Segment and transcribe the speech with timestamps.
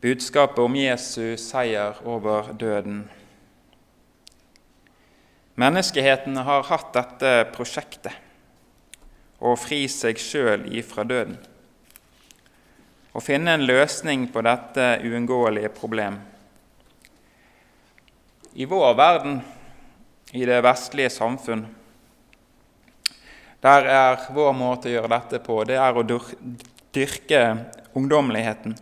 [0.00, 3.02] budskapet om Jesu seier over døden.
[5.58, 8.14] Menneskeheten har hatt dette prosjektet
[9.42, 11.36] å fri seg sjøl ifra døden.
[13.10, 16.20] Å finne en løsning på dette uunngåelige problem.
[18.54, 19.40] I vår verden,
[20.30, 21.64] i det vestlige samfunn,
[23.62, 27.42] der er vår måte å gjøre dette på, det er å dyrke
[27.98, 28.76] ungdommeligheten.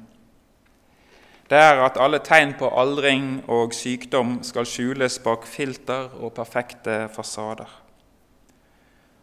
[1.47, 7.05] Det er at alle tegn på aldring og sykdom skal skjules bak filter og perfekte
[7.15, 7.69] fasader.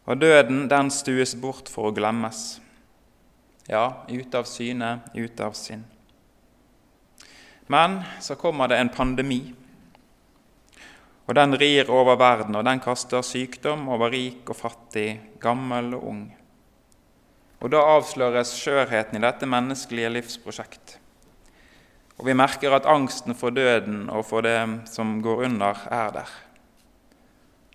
[0.05, 2.62] Og døden, den stues bort for å glemmes.
[3.68, 5.84] Ja, ute av syne, ute av sinn.
[7.68, 9.41] Men så kommer det en pandemi,
[11.24, 16.10] og den rir over verden, og den kaster sykdom over rik og fattig, gammel og
[16.12, 16.26] ung.
[17.63, 20.98] Og da avsløres skjørheten i dette menneskelige livsprosjekt.
[22.20, 24.58] Og vi merker at angsten for døden og for det
[24.91, 26.34] som går under, er der.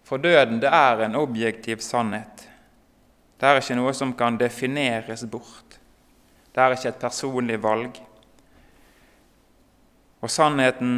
[0.07, 2.47] For døden det er en objektiv sannhet.
[3.39, 5.79] Det er ikke noe som kan defineres bort.
[6.55, 7.99] Det er ikke et personlig valg.
[10.19, 10.95] Og sannheten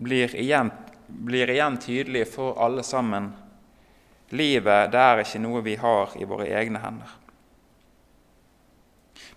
[0.00, 0.70] blir igjen,
[1.08, 3.32] blir igjen tydelig for alle sammen.
[4.32, 7.21] Livet det er ikke noe vi har i våre egne hender.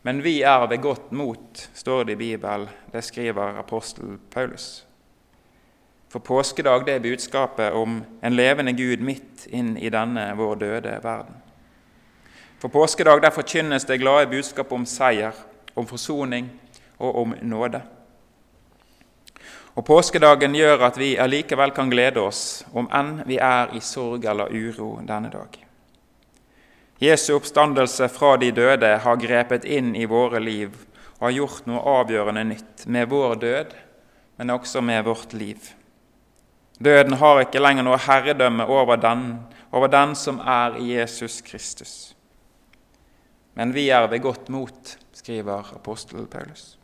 [0.06, 2.70] Men vi er ved godt mot, står det i Bibelen.
[2.94, 4.86] Det skriver apostel Paulus.
[6.10, 10.94] For påskedag det er budskapet om en levende Gud midt inn i denne vår døde
[11.04, 11.42] verden.
[12.62, 15.34] For påskedag der forkynnes det glade budskapet om seier,
[15.76, 16.54] om forsoning
[17.00, 17.82] og om nåde.
[19.76, 24.24] Og Påskedagen gjør at vi allikevel kan glede oss, om enn vi er i sorg
[24.24, 25.65] eller uro denne dag.
[27.00, 30.78] Jesu oppstandelse fra de døde har grepet inn i våre liv
[31.18, 33.74] og har gjort noe avgjørende nytt med vår død,
[34.40, 35.60] men også med vårt liv.
[36.80, 39.28] Døden har ikke lenger noe herredømme over den,
[39.72, 42.16] over den som er i Jesus Kristus.
[43.56, 46.78] Men vi er ved godt mot, skriver apostel Paulus.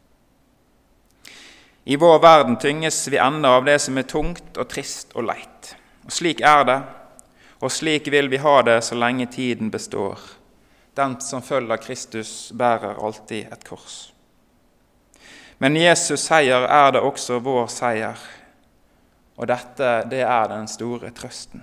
[1.84, 5.74] I vår verden tynges vi ennå av det som er tungt og trist og leit.
[6.06, 6.80] Og Slik er det,
[7.62, 10.20] og slik vil vi ha det så lenge tiden består.
[10.98, 14.14] Den som følger Kristus, bærer alltid et kors.
[15.62, 18.18] Men Jesus' seier er det også vår seier.
[19.38, 21.62] Og dette, det er den store trøsten.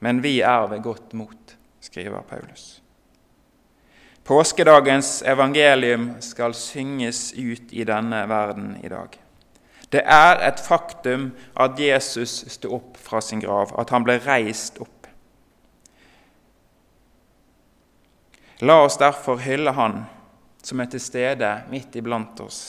[0.00, 2.80] Men vi er ved godt mot, skriver Paulus.
[4.24, 9.20] Påskedagens evangelium skal synges ut i denne verden i dag.
[9.92, 14.80] Det er et faktum at Jesus sto opp fra sin grav, at han ble reist
[14.84, 15.08] opp.
[18.60, 20.02] La oss derfor hylle Han
[20.62, 22.60] som er til stede midt iblant oss.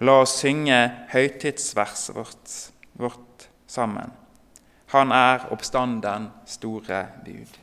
[0.00, 0.78] La oss synge
[1.12, 2.54] høytidsverset vårt
[3.00, 4.10] vårt sammen.
[4.86, 7.58] Han er oppstanden store bud.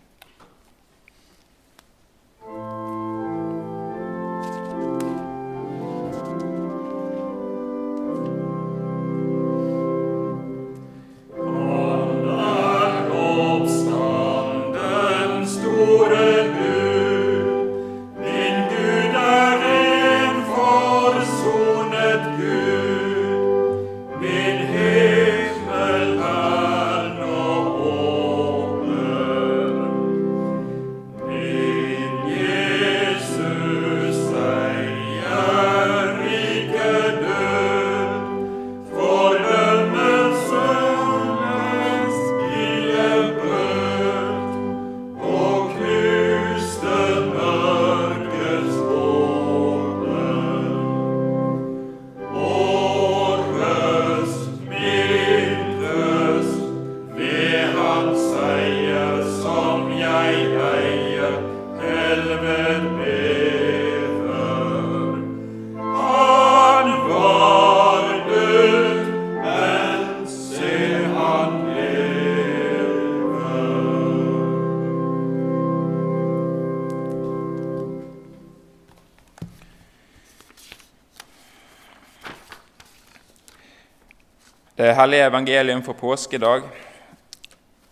[84.98, 86.62] Hellige evangelium for påskedag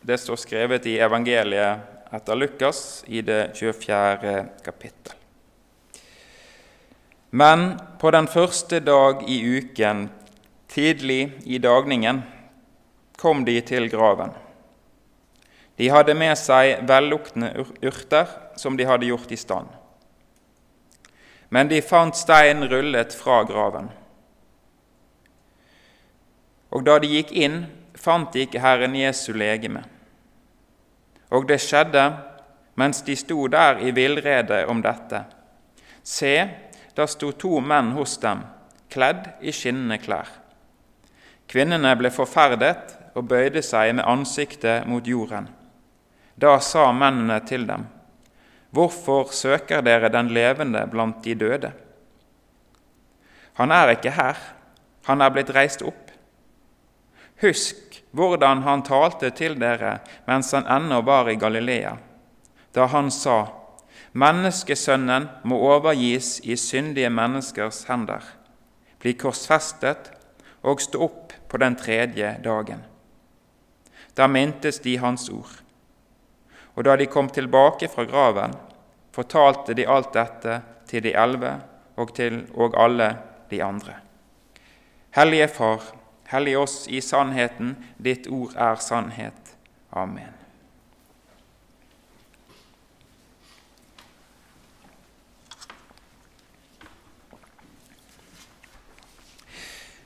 [0.02, 4.46] det står skrevet i evangeliet etter Lukas i det 24.
[4.66, 5.14] kapittel.
[7.30, 10.08] Men på den første dag i uken,
[10.68, 12.24] tidlig i dagningen,
[13.18, 14.34] kom de til graven.
[15.78, 17.52] De hadde med seg velluktende
[17.86, 19.70] urter som de hadde gjort i stand.
[21.50, 23.92] Men de fant stein rullet fra graven.
[26.76, 27.62] Og da de gikk inn,
[27.96, 29.86] fant de ikke Herren Jesu legeme.
[31.32, 32.04] Og det skjedde
[32.76, 35.24] mens de sto der i villrede om dette.
[36.04, 36.34] Se,
[36.96, 38.44] da sto to menn hos dem,
[38.92, 40.28] kledd i skinnende klær.
[41.48, 45.48] Kvinnene ble forferdet og bøyde seg med ansiktet mot jorden.
[46.36, 47.88] Da sa mennene til dem,
[48.76, 51.70] Hvorfor søker dere den levende blant de døde?
[53.56, 54.36] Han er ikke her,
[55.08, 56.05] han er blitt reist opp.
[57.42, 59.98] Husk hvordan han talte til dere
[60.28, 61.98] mens han ennå var i Galilea,
[62.74, 63.46] da han sa:"
[64.16, 68.24] Menneskesønnen må overgis i syndige menneskers hender,
[69.00, 70.08] bli korsfestet
[70.64, 72.86] og stå opp på den tredje dagen.
[74.16, 75.52] Da mintes de hans ord.
[76.76, 78.56] Og da de kom tilbake fra graven,
[79.12, 81.52] fortalte de alt dette til de elleve
[82.00, 83.10] og til og alle
[83.52, 84.00] de andre.
[85.16, 85.84] Hellige Far,
[86.32, 89.56] hellig oss i sannheten, ditt ord er sannhet.
[89.90, 90.34] Amen.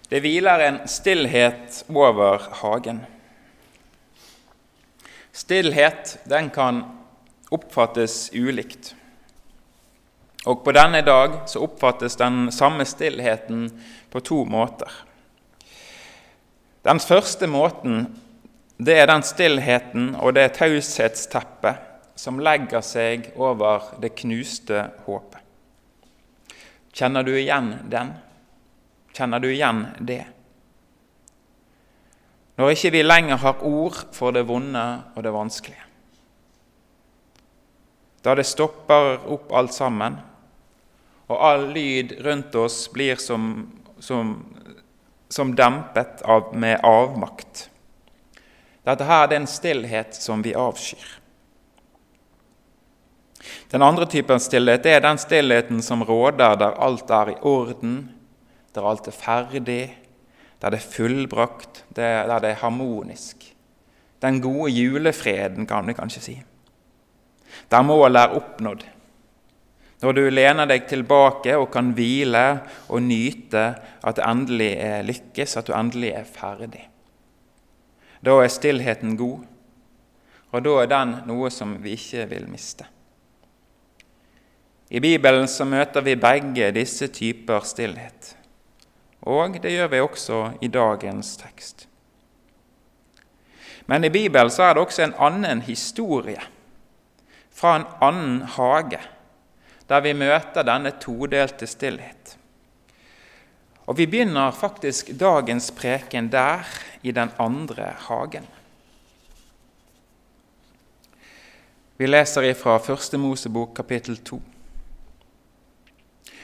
[0.09, 3.03] Det hviler en stillhet over hagen.
[5.31, 6.81] Stillhet den kan
[7.53, 8.95] oppfattes ulikt.
[10.49, 13.69] Og på denne dag så oppfattes den samme stillheten
[14.09, 14.89] på to måter.
[16.83, 18.07] Den første måten
[18.79, 21.85] det er den stillheten og det taushetsteppet
[22.19, 25.41] som legger seg over det knuste håpet.
[26.95, 28.13] Kjenner du igjen den?
[29.15, 30.23] Kjenner du igjen det?
[32.59, 34.85] Når ikke vi lenger har ord for det vonde
[35.15, 35.85] og det vanskelige.
[38.23, 40.17] Da det stopper opp alt sammen,
[41.29, 43.69] og all lyd rundt oss blir som,
[44.03, 44.33] som,
[45.29, 47.69] som dempet av, med avmakt.
[48.85, 51.19] Dette her er en stillhet som vi avskyr.
[53.69, 58.09] Den andre typen stillhet er den stillheten som råder der alt er i orden,
[58.73, 59.83] der alt er ferdig,
[60.61, 63.45] der det er fullbrakt, der det er harmonisk.
[64.21, 66.35] Den gode julefreden, kan vi kanskje si.
[67.71, 68.83] Der målet er oppnådd.
[69.99, 72.45] Når du lener deg tilbake og kan hvile
[72.87, 73.63] og nyte
[73.99, 76.85] at det endelig er lykkes, at du endelig er ferdig.
[78.23, 79.43] Da er stillheten god,
[80.51, 82.87] og da er den noe som vi ikke vil miste.
[84.89, 88.33] I Bibelen så møter vi begge disse typer stillhet,
[89.21, 91.85] og det gjør vi også i dagens tekst.
[93.85, 96.41] Men i Bibelen så er det også en annen historie,
[97.51, 98.99] fra en annen hage
[99.89, 102.35] der vi møter denne todelte stillhet.
[103.89, 106.61] Og Vi begynner faktisk dagens preken der,
[107.01, 108.45] i den andre hagen.
[111.97, 114.41] Vi leser ifra Første Mosebok kapittel 2.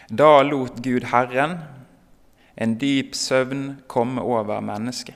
[0.09, 1.57] Da lot Gud Herren
[2.57, 5.15] en dyp søvn komme over mennesket.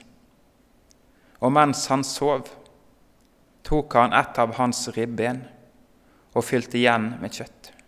[1.40, 2.48] Og mens han sov,
[3.64, 5.42] tok han et av hans ribben
[6.34, 7.79] og fylte igjen med kjøtt.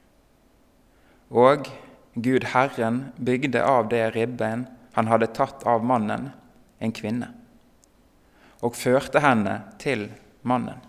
[1.32, 1.68] Og
[2.14, 6.28] Gud Herren bygde av det ribben han hadde tatt av mannen,
[6.78, 7.30] en kvinne,
[8.60, 10.10] og førte henne til
[10.44, 10.82] mannen.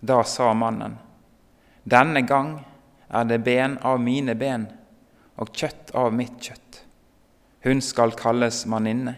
[0.00, 0.98] Da sa mannen,
[1.84, 2.58] Denne gang
[3.08, 4.66] er det ben av mine ben
[5.40, 6.82] og kjøtt av mitt kjøtt.
[7.64, 9.16] Hun skal kalles manninne,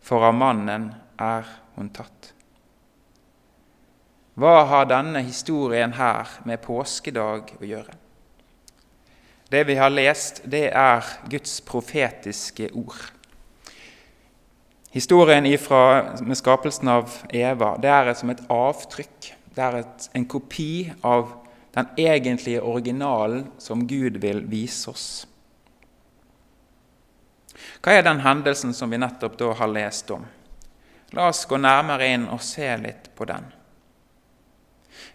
[0.00, 0.90] for av mannen
[1.20, 2.34] er hun tatt.
[4.40, 7.99] Hva har denne historien her med påskedag å gjøre?
[9.50, 13.00] Det vi har lest, det er Guds profetiske ord.
[14.94, 19.32] Historien ifra, med skapelsen av Eva det er som et avtrykk.
[19.50, 21.32] Det er et, en kopi av
[21.74, 25.08] den egentlige originalen som Gud vil vise oss.
[27.82, 30.22] Hva er den hendelsen som vi nettopp da har lest om?
[31.10, 33.50] La oss gå nærmere inn og se litt på den.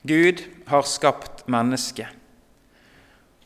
[0.04, 2.12] Gud har skapt mennesket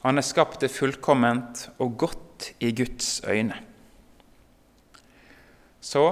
[0.03, 3.57] han er skapt det fullkomment og godt i Guds øyne.
[5.81, 6.05] Så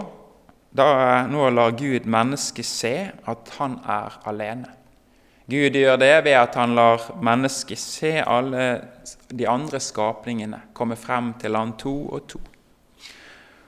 [0.75, 4.74] da nå lar Gud mennesket se at han er alene.
[5.48, 8.67] Gud gjør det ved at han lar mennesket se alle
[9.32, 12.41] de andre skapningene komme frem til han to og to.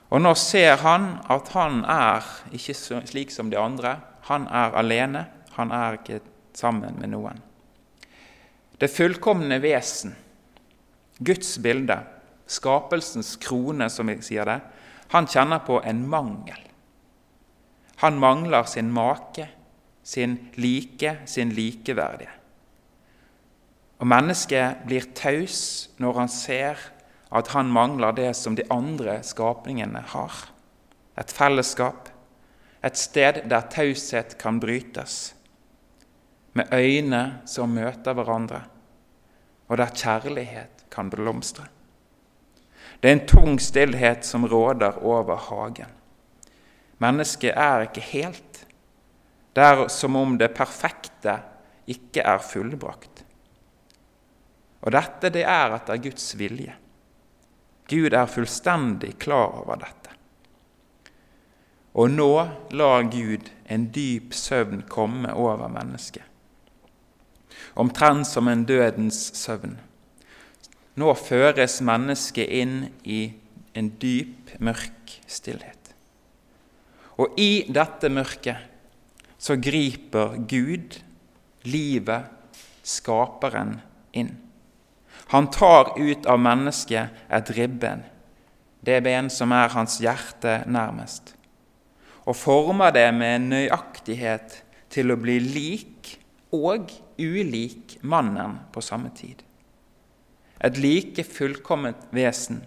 [0.10, 2.76] Og nå ser han at han er ikke
[3.08, 3.96] slik som de andre.
[4.28, 5.28] Han er alene.
[5.56, 6.20] Han er ikke
[6.54, 7.40] sammen med noen.
[8.80, 10.16] Det fullkomne vesen,
[11.20, 12.00] Guds bilde,
[12.48, 14.60] skapelsens krone, som vi sier det,
[15.12, 16.60] han kjenner på en mangel.
[18.00, 19.50] Han mangler sin make,
[20.04, 22.32] sin like, sin likeverdige.
[24.00, 26.80] Og mennesket blir taus når han ser
[27.36, 30.38] at han mangler det som de andre skapningene har.
[31.20, 32.08] Et fellesskap,
[32.80, 35.34] et sted der taushet kan brytes,
[36.60, 38.64] med øyne som møter hverandre,
[39.70, 41.68] og der kjærlighet kan blomstre.
[43.00, 45.92] Det er en tung stillhet som råder over hagen.
[47.00, 48.66] Mennesket er ikke helt.
[49.56, 51.38] Det er som om det perfekte
[51.88, 53.24] ikke er fullbrakt.
[54.84, 56.76] Og dette det er etter Guds vilje.
[57.90, 60.14] Gud er fullstendig klar over dette.
[62.00, 62.34] Og nå
[62.78, 66.24] lar Gud en dyp søvn komme over mennesket,
[67.80, 69.78] omtrent som en dødens søvn.
[71.00, 73.30] Nå føres mennesket inn i
[73.78, 75.94] en dyp, mørk stillhet.
[77.20, 78.68] Og i dette mørket
[79.40, 81.00] så griper Gud
[81.68, 82.28] livet,
[82.84, 83.78] skaperen,
[84.12, 84.34] inn.
[85.30, 88.02] Han tar ut av mennesket et ribben,
[88.82, 91.36] det ben som er hans hjerte nærmest,
[92.26, 96.16] og former det med nøyaktighet til å bli lik
[96.56, 99.44] og ulik mannen på samme tid.
[100.60, 102.64] Et like fullkomment vesen,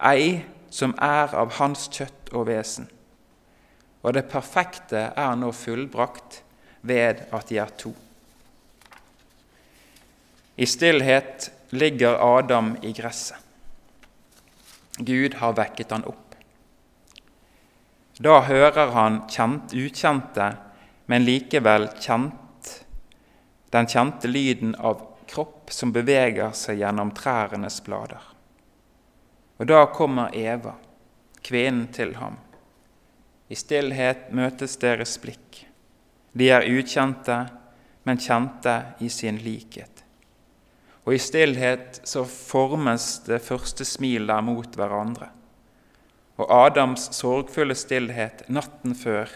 [0.00, 0.42] ei
[0.72, 2.88] som er av hans kjøtt og vesen
[4.02, 6.42] og det perfekte er nå fullbrakt
[6.82, 7.92] ved at de er to.
[10.58, 13.38] I stillhet ligger Adam i gresset.
[14.98, 16.34] Gud har vekket han opp.
[18.22, 20.50] Da hører han kjent, ukjente,
[21.08, 22.41] men likevel kjent,
[23.72, 28.22] den kjente lyden av kropp som beveger seg gjennom trærnes blader.
[29.60, 30.74] Og da kommer Eva,
[31.42, 32.36] kvinnen til ham.
[33.48, 35.64] I stillhet møtes deres blikk.
[36.32, 37.36] De er ukjente,
[38.08, 38.74] men kjente
[39.04, 40.02] i sin likhet.
[41.04, 45.28] Og i stillhet så formes det første smil der mot hverandre.
[46.40, 49.30] Og Adams sorgfulle stillhet natten før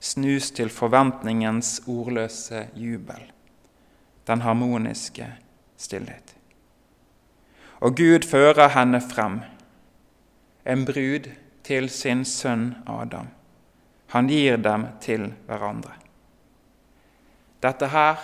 [0.00, 3.20] snus til forventningens ordløse jubel,
[4.28, 5.26] den harmoniske
[5.76, 6.34] stillhet.
[7.80, 9.40] Og Gud fører henne frem,
[10.68, 11.30] en brud
[11.64, 13.30] til sin sønn Adam.
[14.12, 15.94] Han gir dem til hverandre.
[17.62, 18.20] Dette her,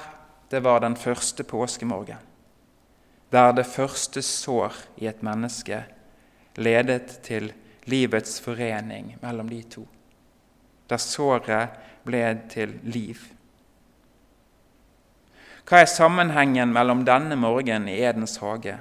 [0.51, 2.21] det var den første påskemorgen,
[3.33, 5.85] der det første sår i et menneske
[6.57, 7.53] ledet til
[7.91, 9.87] livets forening mellom de to.
[10.91, 13.19] Der såret ble til liv.
[15.65, 18.77] Hva er sammenhengen mellom denne morgenen i Edens hage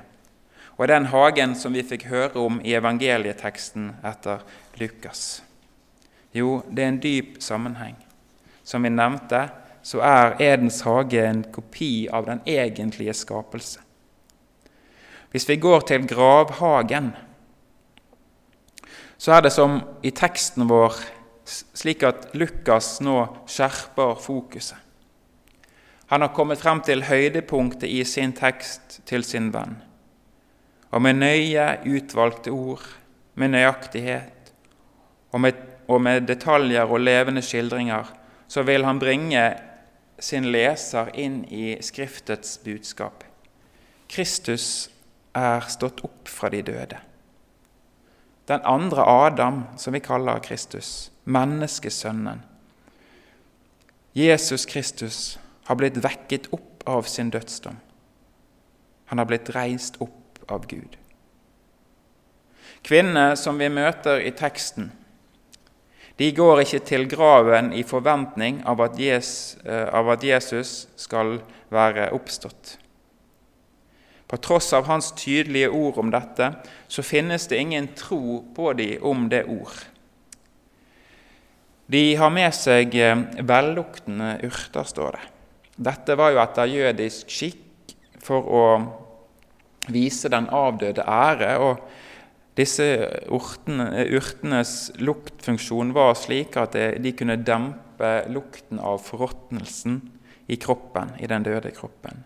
[0.74, 4.44] og den hagen som vi fikk høre om i evangelieteksten etter
[4.82, 5.44] Lukas?
[6.36, 7.96] Jo, det er en dyp sammenheng.
[8.68, 9.46] Som vi nevnte,
[9.86, 13.80] så er Edens hage en kopi av den egentlige skapelse.
[15.32, 17.14] Hvis vi går til gravhagen,
[19.18, 21.00] så er det som i teksten vår
[21.48, 24.83] slik at Lukas nå skjerper fokuset.
[26.14, 29.80] Han har kommet frem til høydepunktet i sin tekst til sin venn.
[30.94, 32.84] Og med nøye utvalgte ord,
[33.34, 34.52] med nøyaktighet
[35.34, 38.06] og med og med detaljer og levende skildringer,
[38.48, 39.42] så vil han bringe
[40.22, 43.24] sin leser inn i Skriftets budskap.
[44.06, 44.92] Kristus
[45.34, 47.02] er stått opp fra de døde.
[48.48, 52.44] Den andre Adam, som vi kaller Kristus, menneskesønnen.
[54.14, 57.78] Jesus Kristus har blitt vekket opp av sin dødsdom.
[59.06, 60.98] Han har blitt reist opp av Gud.
[62.84, 64.92] Kvinnene som vi møter i teksten,
[66.20, 71.40] de går ikke til graven i forventning av at, Jesus, eh, av at Jesus skal
[71.74, 72.78] være oppstått.
[74.28, 76.52] På tross av hans tydelige ord om dette,
[76.88, 79.74] så finnes det ingen tro på dem om det ord.
[81.86, 85.33] De har med seg eh, velluktende urter, står det.
[85.76, 88.66] Dette var jo etter jødisk skikk for å
[89.92, 91.58] vise den avdøde ære.
[91.60, 91.78] og
[92.58, 92.86] disse
[93.34, 100.02] urtene, urtenes luktfunksjon var slik at de kunne dempe lukten av forråtnelsen
[100.48, 102.24] i kroppen, i den døde kroppen.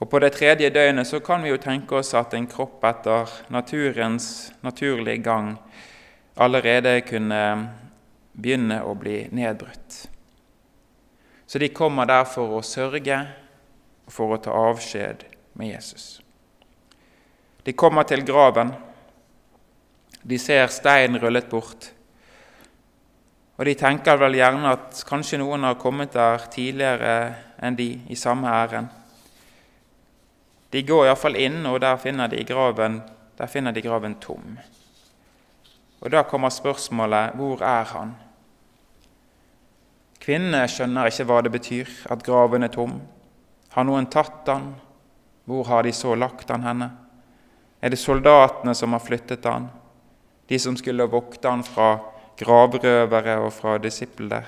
[0.00, 3.28] Og På det tredje døgnet så kan vi jo tenke oss at en kropp etter
[3.52, 5.58] naturens naturlige gang
[6.36, 7.42] allerede kunne
[8.32, 10.08] begynne å bli nedbrutt.
[11.50, 13.16] Så de kommer der for å sørge
[14.06, 15.24] og for å ta avskjed
[15.58, 16.20] med Jesus.
[17.66, 18.70] De kommer til graven.
[20.22, 21.88] De ser steinen rullet bort.
[23.58, 27.16] Og de tenker vel gjerne at kanskje noen har kommet der tidligere
[27.58, 28.94] enn de i samme ærend.
[30.70, 33.02] De går iallfall inn, og der finner de graven,
[33.42, 34.54] der finner de graven tom.
[35.98, 38.14] Og Da kommer spørsmålet hvor er han?
[40.20, 42.98] Kvinnene skjønner ikke hva det betyr at graven er tom.
[43.72, 44.74] Har noen tatt han?
[45.48, 46.90] Hvor har de så lagt han henne?
[47.80, 49.70] Er det soldatene som har flyttet han?
[50.50, 51.94] De som skulle vokte han fra
[52.40, 54.44] gravrøvere og fra disipler?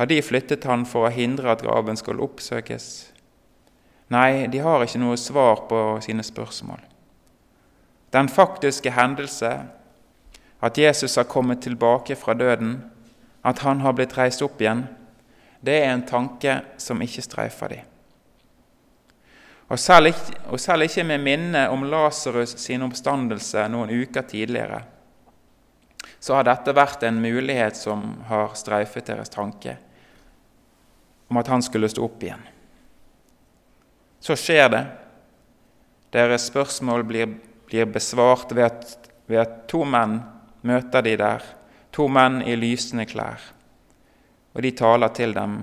[0.00, 2.86] Har de flyttet han for å hindre at graven skal oppsøkes?
[4.10, 6.80] Nei, de har ikke noe svar på sine spørsmål.
[8.10, 9.50] Den faktiske hendelse,
[10.60, 12.80] at Jesus har kommet tilbake fra døden,
[13.42, 14.84] at han har blitt reist opp igjen,
[15.60, 17.86] det er en tanke som ikke streifer dem.
[19.70, 24.80] Og selv, ikke, og selv ikke med minnet om Lasarus sin oppstandelse noen uker tidligere,
[26.20, 29.76] så har dette vært en mulighet som har streifet deres tanke
[31.30, 32.42] om at han skulle stå opp igjen.
[34.20, 34.82] Så skjer det.
[36.12, 37.36] Deres spørsmål blir,
[37.70, 40.18] blir besvart ved at, ved at to menn
[40.66, 41.46] møter de der,
[41.92, 43.42] to menn i lysende klær.
[44.54, 45.62] Og de taler til dem.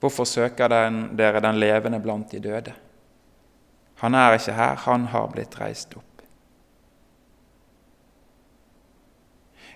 [0.00, 2.74] Hvorfor søker den, dere den levende blant de døde?
[3.98, 6.04] Han er ikke her, han har blitt reist opp.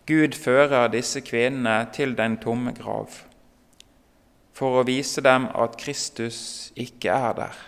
[0.07, 3.23] Gud fører disse kvinnene til den tomme grav
[4.53, 7.61] for å vise dem at Kristus ikke er der,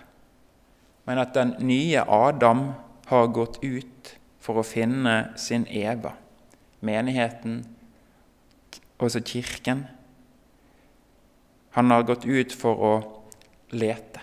[1.09, 2.67] men at den nye Adam
[3.09, 4.13] har gått ut
[4.45, 6.15] for å finne sin Eva,
[6.85, 7.63] menigheten,
[9.03, 9.85] også kirken.
[11.75, 12.95] Han har gått ut for å
[13.75, 14.23] lete.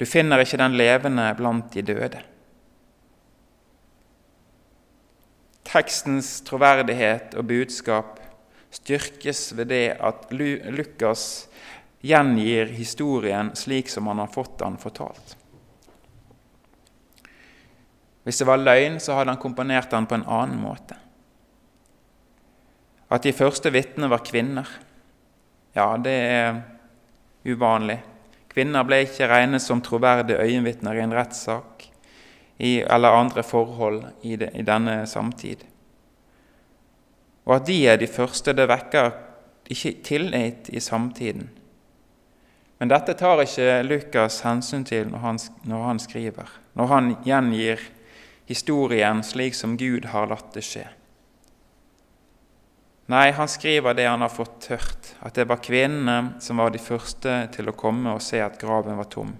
[0.00, 2.22] Du finner ikke den levende blant de døde.
[5.70, 8.16] Tekstens troverdighet og budskap
[8.74, 11.26] styrkes ved det at Lukas
[12.02, 15.36] gjengir historien slik som han har fått den fortalt.
[18.30, 20.94] Hvis det var løgn, så hadde han komponert den på en annen måte.
[23.10, 24.70] At de første vitnene var kvinner,
[25.74, 26.60] ja, det er
[27.42, 27.96] uvanlig.
[28.54, 31.88] Kvinner ble ikke regnet som troverdige øyenvitner i en rettssak
[32.62, 35.66] eller andre forhold i, de, i denne samtid.
[37.50, 39.10] Og at de er de første, det vekker
[39.74, 41.48] ikke tillit i samtiden.
[42.78, 47.90] Men dette tar ikke Lukas hensyn til når han, når han skriver, når han gjengir
[48.50, 50.88] historien slik som Gud har latt det skje.
[53.10, 56.82] Nei, han skriver det han har fått hørt, at det var kvinnene som var de
[56.82, 59.32] første til å komme og se at graven var tom,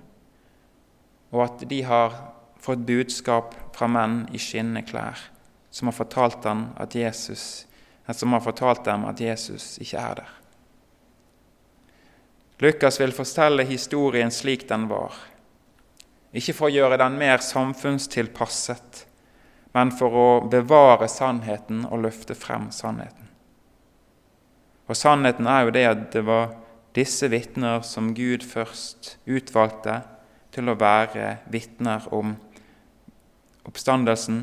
[1.31, 2.16] og at de har
[2.61, 5.23] fått budskap fra menn i skinnende klær
[5.70, 7.66] som har fortalt dem at Jesus,
[8.11, 10.33] som har fortalt dem at Jesus ikke er der.
[12.61, 15.14] Lukas vil fortelle historien slik den var,
[16.36, 19.04] ikke for å gjøre den mer samfunnstilpasset,
[19.74, 23.28] men for å bevare sannheten og løfte frem sannheten.
[24.90, 26.54] Og sannheten er jo det at det var
[26.98, 30.00] disse vitner som Gud først utvalgte
[30.54, 32.34] til å være vitner om
[33.66, 34.42] oppstandelsen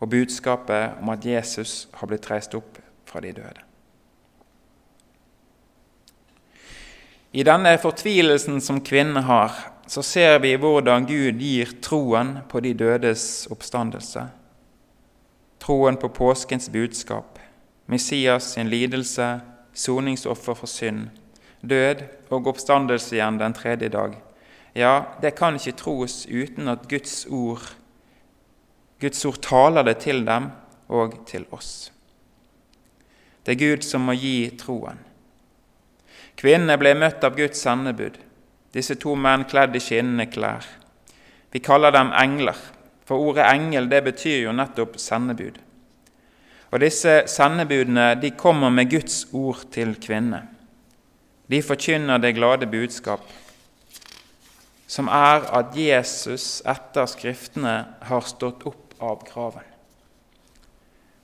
[0.00, 3.66] og budskapet om at Jesus har blitt reist opp fra de døde.
[7.36, 9.52] I denne fortvilelsen som kvinnen har,
[9.90, 14.22] så ser vi hvordan Gud gir troen på de dødes oppstandelse,
[15.58, 17.40] troen på påskens budskap,
[17.90, 19.40] Messias sin lidelse,
[19.74, 21.08] soningsoffer for synd,
[21.66, 24.14] død og oppstandelse igjen den tredje dag.
[24.78, 27.74] Ja, det kan ikke tros uten at Guds ord,
[29.02, 30.52] Guds ord taler det til dem
[30.86, 31.90] og til oss.
[33.42, 35.02] Det er Gud som må gi troen.
[36.38, 38.22] Kvinnene ble møtt av Guds sendebud,
[38.74, 40.66] disse to menn kledd i skinnende klær.
[41.50, 42.58] Vi kaller dem engler,
[43.04, 45.58] for ordet engel det betyr jo nettopp sendebud.
[46.70, 50.44] Og Disse sendebudene de kommer med Guds ord til kvinne.
[51.50, 53.24] De forkynner det glade budskap,
[54.86, 57.74] som er at Jesus etter Skriftene
[58.06, 59.66] har stått opp av graven.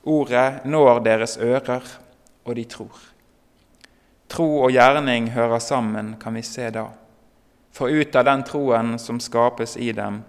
[0.07, 1.83] Ordet når deres ører,
[2.47, 2.99] og de tror.
[4.27, 6.89] Tro og gjerning hører sammen, kan vi se da.
[7.77, 10.23] For ut av den troen som skapes i dem,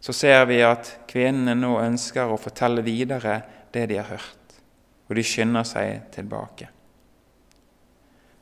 [0.00, 3.40] så ser vi at kvinnene nå ønsker å fortelle videre
[3.74, 4.46] det de har hørt
[5.06, 6.68] og de skynder seg tilbake.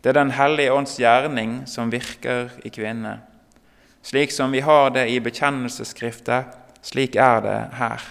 [0.01, 3.21] Det er Den hellige ånds gjerning som virker i kvinnene.
[4.05, 6.45] Slik som vi har det i bekjennelsesskriftet,
[6.85, 8.03] slik er det her.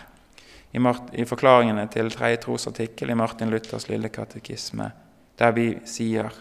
[0.73, 4.89] i, forklaringene til tredje trosartikkel i Martin Luthers lille katekisme,
[5.37, 6.31] der vi sier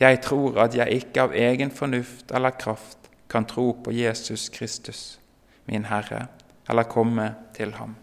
[0.00, 5.18] Jeg tror at jeg ikke av egen fornuft eller kraft kan tro på Jesus Kristus,
[5.64, 6.26] min Herre,
[6.68, 7.96] eller komme til ham.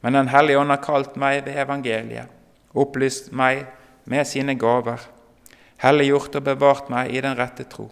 [0.00, 2.28] Men Den hellige ånd har kalt meg ved evangeliet,
[2.74, 3.66] opplyst meg
[4.04, 5.00] med sine gaver,
[5.80, 7.88] helliggjort og bevart meg i den rette tro,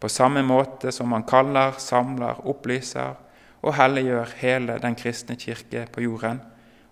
[0.00, 3.14] på samme måte som han kaller, samler, opplyser
[3.62, 6.40] og helliggjør hele den kristne kirke på jorden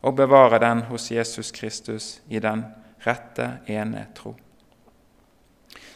[0.03, 2.65] og bevarer den hos Jesus Kristus i den
[3.07, 4.37] rette, ene tro.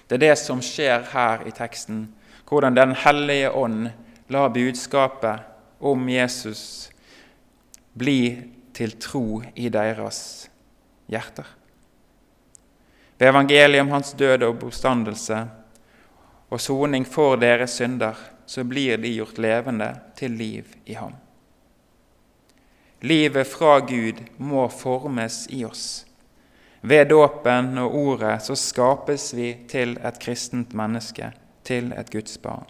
[0.09, 2.09] Det er det som skjer her i teksten,
[2.51, 3.91] hvordan Den hellige ånd
[4.29, 5.41] lar budskapet
[5.79, 6.91] om Jesus
[7.95, 10.51] bli til tro i deres
[11.07, 11.47] hjerter.
[13.19, 15.41] Ved evangeliet om hans død og oppstandelse
[16.51, 21.15] og soning for deres synder så blir de gjort levende til liv i ham.
[23.01, 26.07] Livet fra Gud må formes i oss.
[26.81, 31.31] Ved dåpen og ordet så skapes vi til et kristent menneske,
[31.65, 32.69] til et Guds barn.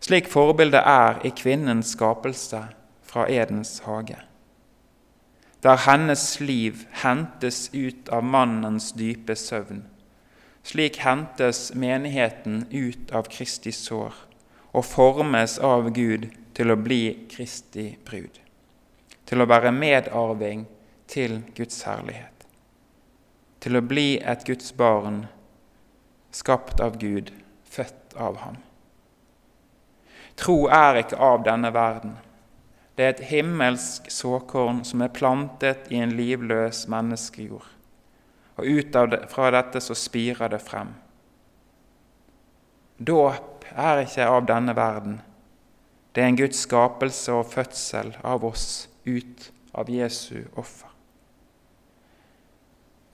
[0.00, 2.62] Slik forbildet er i kvinnens skapelse
[3.02, 4.18] fra Edens hage,
[5.62, 9.82] der hennes liv hentes ut av mannens dype søvn.
[10.62, 14.14] Slik hentes menigheten ut av Kristi sår
[14.72, 18.38] og formes av Gud til å bli Kristi brud,
[19.26, 20.66] til å være medarving
[21.10, 22.46] til Guds herlighet,
[23.58, 25.24] til å bli et Guds barn,
[26.30, 27.32] skapt av Gud,
[27.70, 28.56] født av ham.
[30.38, 32.16] Tro er ikke av denne verden.
[32.94, 37.66] Det er et himmelsk såkorn som er plantet i en livløs menneskejord.
[38.58, 40.90] Og ut det, fra dette så spirer det frem.
[42.98, 45.20] Dåp er ikke av denne verden.
[46.10, 50.90] Det er en Guds skapelse og fødsel av oss ut av Jesu offer.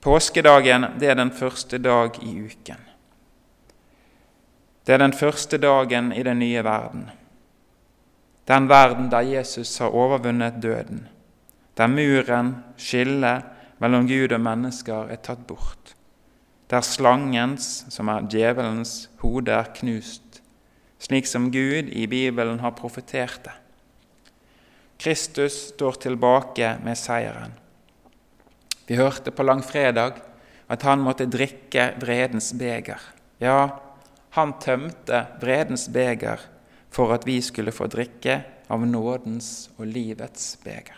[0.01, 2.81] Påskedagen det er den første dag i uken.
[4.85, 7.09] Det er den første dagen i den nye verden.
[8.45, 11.07] Den verden der Jesus har overvunnet døden,
[11.77, 13.43] der muren, skillet
[13.81, 15.95] mellom Gud og mennesker, er tatt bort,
[16.69, 20.41] der slangens, som er djevelens, hode er knust,
[21.01, 23.55] slik som Gud i Bibelen har profetert det.
[25.01, 27.57] Kristus står tilbake med seieren.
[28.87, 30.21] Vi hørte på langfredag
[30.69, 33.01] at han måtte drikke vredens beger.
[33.41, 33.84] Ja,
[34.35, 36.41] han tømte vredens beger
[36.91, 40.97] for at vi skulle få drikke av nådens og livets beger.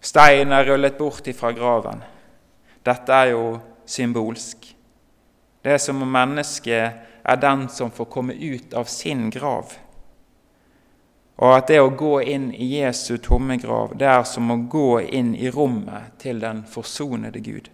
[0.00, 2.02] Steinen er rullet bort ifra graven.
[2.84, 3.56] Dette er jo
[3.88, 4.68] symbolsk.
[5.64, 9.72] Det er som om mennesket er den som får komme ut av sin grav.
[11.36, 15.00] Og at det å gå inn i Jesu tomme grav, det er som å gå
[15.02, 17.68] inn i rommet til den forsonede Gud,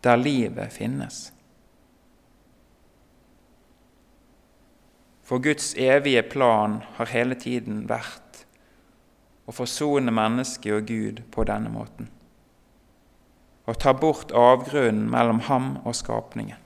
[0.00, 1.33] der livet finnes.
[5.24, 8.44] For Guds evige plan har hele tiden vært
[9.48, 12.10] å forsone mennesket og Gud på denne måten.
[13.64, 16.60] Å ta bort avgrunnen mellom ham og skapningen.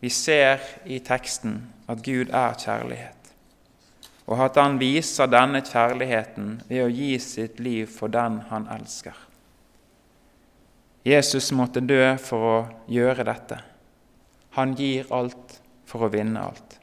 [0.00, 3.28] Vi ser i teksten at Gud er kjærlighet,
[4.26, 9.14] og at han viser denne kjærligheten ved å gi sitt liv for den han elsker.
[11.04, 12.56] Jesus måtte dø for å
[12.90, 13.60] gjøre dette.
[14.56, 15.51] Han gir alt
[15.92, 16.78] for å vinne alt.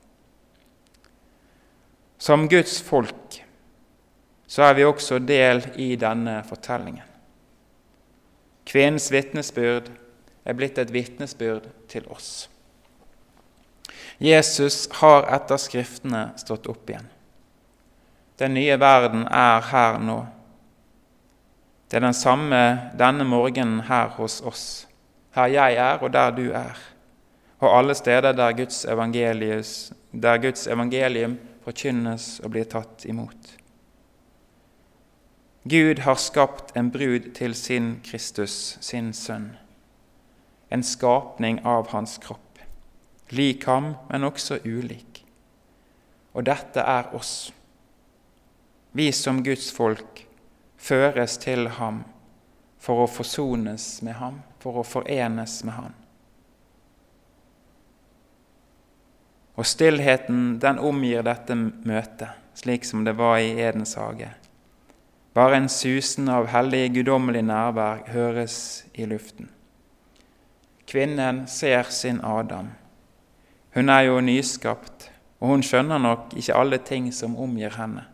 [2.21, 3.39] Som Guds folk
[4.49, 7.05] så er vi også del i denne fortellingen.
[8.69, 9.89] Kvinnens vitnesbyrd
[10.45, 12.49] er blitt et vitnesbyrd til oss.
[14.19, 17.07] Jesus har etter Skriftene stått opp igjen.
[18.39, 20.19] Den nye verden er her nå.
[21.89, 22.61] Det er den samme
[22.99, 24.65] denne morgenen her hos oss,
[25.33, 26.77] her jeg er og der du er,
[27.59, 28.81] og alle steder der Guds,
[30.11, 33.55] der Guds evangelium forkynnes og blir tatt imot.
[35.69, 39.51] Gud har skapt en brud til sin Kristus, sin sønn,
[40.71, 42.49] en skapning av hans kropp
[43.29, 45.23] lik ham, men også ulik.
[46.33, 47.51] Og dette er oss.
[48.91, 50.25] Vi som Guds folk
[50.77, 52.03] føres til ham
[52.79, 55.93] for å forsones med ham, for å forenes med ham.
[59.59, 64.31] Og stillheten den omgir dette møtet, slik som det var i Edens hage.
[65.35, 69.51] Bare en susen av hellig, guddommelig nærvær høres i luften.
[70.87, 72.71] Kvinnen ser sin Adam
[73.69, 78.05] hun er jo nyskapt, og hun skjønner nok ikke alle ting som omgir henne.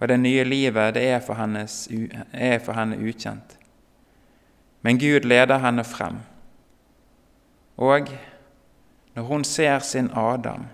[0.00, 1.88] og det nye livet det er for, hennes,
[2.32, 3.58] er for henne ukjent.
[4.80, 6.22] Men Gud leder henne frem.
[7.76, 8.08] Og
[9.14, 10.66] når hun ser sin Adam,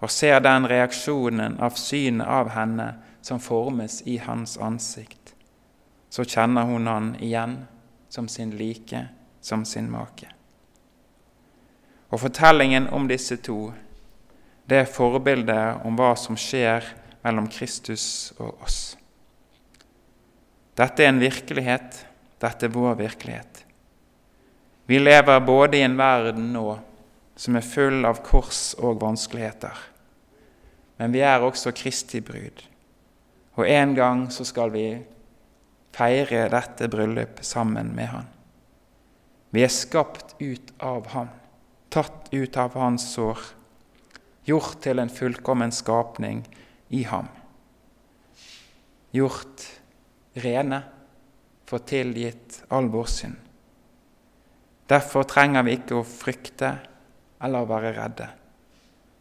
[0.00, 2.90] og ser den reaksjonen av synet av henne
[3.24, 5.34] som formes i hans ansikt,
[6.12, 7.62] så kjenner hun han igjen
[8.12, 9.06] som sin like,
[9.40, 10.28] som sin make.
[12.12, 13.72] Og fortellingen om disse to,
[14.68, 16.86] det er forbildet om hva som skjer
[17.24, 18.78] mellom Kristus og oss.
[20.78, 22.04] Dette er en virkelighet,
[22.42, 23.64] dette er vår virkelighet.
[24.86, 26.68] Vi lever både i en verden nå
[27.36, 29.74] som er full av kors og vanskeligheter,
[31.00, 32.62] men vi er også Kristi brud.
[33.58, 34.86] Og en gang så skal vi
[35.94, 38.30] feire dette bryllup sammen med Han.
[39.54, 41.30] Vi er skapt ut av Han,
[41.90, 43.42] tatt ut av Hans sår,
[44.44, 46.42] gjort til en fullkommen skapning
[46.94, 47.28] i ham.
[49.14, 49.68] Gjort
[50.42, 50.82] rene,
[51.64, 53.38] for tilgitt all vår synd.
[54.90, 56.74] Derfor trenger vi ikke å frykte
[57.44, 58.28] eller være redde,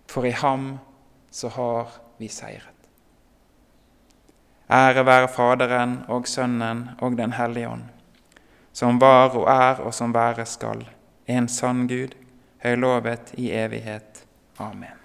[0.10, 0.78] for i ham
[1.32, 2.70] så har vi seiret.
[4.72, 7.86] Ære være Faderen og Sønnen og Den hellige ånd,
[8.74, 10.88] som var og er og som være skal,
[11.28, 12.16] en sann Gud,
[12.64, 14.26] høylovet i evighet.
[14.60, 15.03] Amen.